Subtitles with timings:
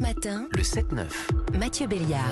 [0.00, 1.58] Matin, Le 7-9.
[1.58, 2.24] Mathieu Béliard.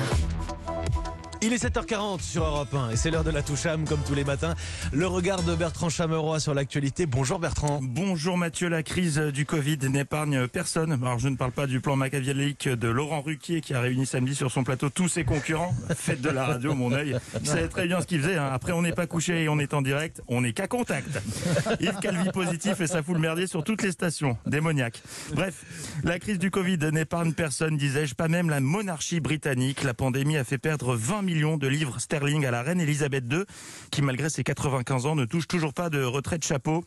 [1.40, 4.14] Il est 7h40 sur Europe 1 et c'est l'heure de la touche âme comme tous
[4.14, 4.56] les matins.
[4.92, 7.06] Le regard de Bertrand Chameroy sur l'actualité.
[7.06, 7.78] Bonjour Bertrand.
[7.80, 10.90] Bonjour Mathieu, la crise du Covid n'épargne personne.
[11.00, 14.34] Alors je ne parle pas du plan machiavélique de Laurent Ruquier qui a réuni samedi
[14.34, 15.72] sur son plateau tous ses concurrents.
[15.96, 17.16] Faites de la radio, mon œil.
[17.40, 18.36] Il savait très bien ce qu'il faisait.
[18.36, 18.50] hein.
[18.52, 21.20] Après on n'est pas couché et on est en direct, on n'est qu'à contact.
[21.80, 24.36] Yves Calvi positif et ça fout le merdier sur toutes les stations.
[24.46, 25.00] Démoniaque.
[25.34, 25.62] Bref,
[26.02, 29.84] la crise du Covid n'épargne personne, disais-je, pas même la monarchie britannique.
[29.84, 33.42] La pandémie a fait perdre 20 millions de livres sterling à la reine Elisabeth II,
[33.90, 36.84] qui malgré ses 95 ans ne touche toujours pas de retraite chapeau.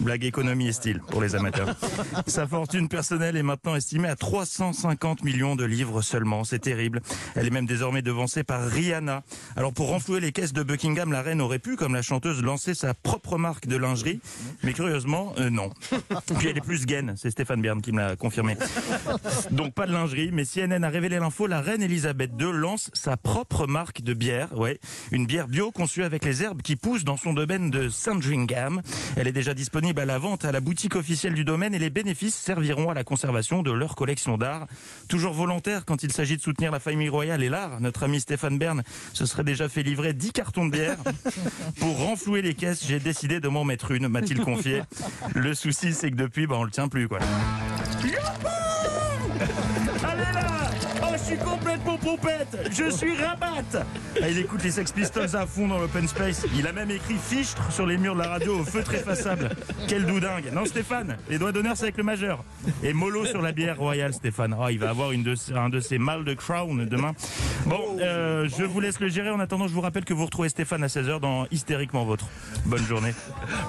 [0.00, 1.76] Blague économie et style pour les amateurs.
[2.26, 6.44] Sa fortune personnelle est maintenant estimée à 350 millions de livres seulement.
[6.44, 7.02] C'est terrible.
[7.34, 9.24] Elle est même désormais devancée par Rihanna.
[9.56, 12.72] Alors pour renflouer les caisses de Buckingham, la reine aurait pu, comme la chanteuse, lancer
[12.72, 14.20] sa propre marque de lingerie.
[14.62, 15.70] Mais curieusement, euh, non.
[16.38, 17.12] Puis elle est plus gaine.
[17.18, 18.56] C'est Stéphane Bern qui me l'a confirmé.
[19.50, 23.18] Donc pas de lingerie, mais CNN a révélé l'info, la reine Elisabeth II lance sa
[23.18, 24.78] propre marque de bière, ouais,
[25.10, 28.80] une bière bio conçue avec les herbes qui poussent dans son domaine de Sandringham.
[29.16, 31.90] Elle est déjà disponible à la vente à la boutique officielle du domaine et les
[31.90, 34.66] bénéfices serviront à la conservation de leur collection d'art.
[35.08, 38.58] Toujours volontaire quand il s'agit de soutenir la famille royale et l'art, notre ami Stéphane
[38.58, 40.98] Bern se serait déjà fait livrer 10 cartons de bière.
[41.80, 44.82] Pour renflouer les caisses, j'ai décidé de m'en mettre une, m'a-t-il confié.
[45.34, 47.18] Le souci, c'est que depuis, bah, on le tient plus, quoi.
[51.32, 53.86] Suis complètement pompette Je suis rabatte
[54.20, 56.46] Ah, Il écoute les Sex Pistols à fond dans l'open space.
[56.56, 59.50] Il a même écrit fichtre sur les murs de la radio au feutre effaçable.
[59.88, 62.44] Quel doudingue Non, Stéphane, les doigts d'honneur, c'est avec le majeur.
[62.82, 64.54] Et mollo sur la bière royale, Stéphane.
[64.58, 67.12] Oh, il va avoir une de, un de ses mâles de Crown demain.
[67.66, 69.30] Bon, euh, je vous laisse le gérer.
[69.30, 72.26] En attendant, je vous rappelle que vous retrouvez Stéphane à 16h dans Hystériquement Votre.
[72.66, 73.14] Bonne journée.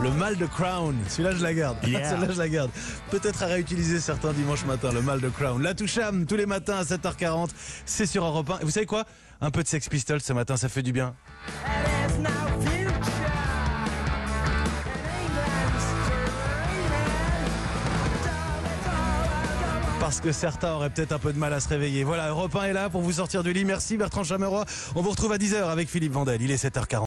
[0.02, 0.96] Le mal de Crown.
[1.08, 1.78] Celui-là je la garde.
[1.88, 2.10] Yeah.
[2.10, 2.72] Celui-là je la garde.
[3.12, 4.90] Peut-être à réutiliser certains dimanche matin.
[4.94, 5.62] Le mal de Crown.
[5.62, 7.50] La touche âme tous les matins à 7h40.
[7.86, 8.60] C'est sur Europe 1.
[8.60, 9.06] Et vous savez quoi?
[9.42, 11.16] Un peu de Sex Pistols ce matin, ça fait du bien.
[20.04, 22.04] parce que certains auraient peut-être un peu de mal à se réveiller.
[22.04, 23.64] Voilà, Europe 1 est là pour vous sortir du lit.
[23.64, 24.66] Merci Bertrand Chameroy.
[24.96, 26.42] On vous retrouve à 10h avec Philippe Vandel.
[26.42, 27.02] Il est 7h40.